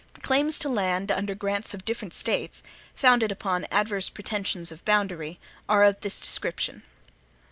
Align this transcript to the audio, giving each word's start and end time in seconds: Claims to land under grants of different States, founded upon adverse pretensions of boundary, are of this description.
Claims 0.23 0.57
to 0.57 0.67
land 0.67 1.11
under 1.11 1.35
grants 1.35 1.75
of 1.75 1.85
different 1.85 2.15
States, 2.15 2.63
founded 2.95 3.31
upon 3.31 3.67
adverse 3.69 4.09
pretensions 4.09 4.71
of 4.71 4.83
boundary, 4.83 5.37
are 5.69 5.83
of 5.83 5.99
this 5.99 6.19
description. 6.19 6.81